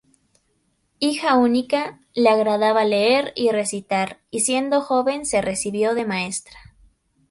Hija 0.97 1.37
única, 1.37 1.99
le 2.15 2.29
agradaba 2.31 2.85
leer 2.85 3.33
y 3.35 3.51
recitar, 3.51 4.19
y 4.31 4.39
siendo 4.39 4.81
joven, 4.81 5.27
se 5.27 5.43
recibió 5.43 5.93
de 5.93 6.05
maestra. 6.05 6.57